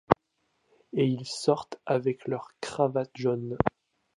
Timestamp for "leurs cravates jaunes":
2.27-3.55